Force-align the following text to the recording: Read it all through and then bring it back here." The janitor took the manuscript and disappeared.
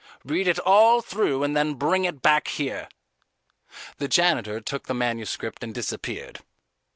Read 0.25 0.47
it 0.47 0.57
all 0.57 0.99
through 1.01 1.43
and 1.43 1.55
then 1.55 1.75
bring 1.75 2.05
it 2.05 2.23
back 2.23 2.47
here." 2.47 2.89
The 3.97 4.07
janitor 4.07 4.59
took 4.59 4.87
the 4.87 4.95
manuscript 4.95 5.63
and 5.63 5.75
disappeared. 5.75 6.39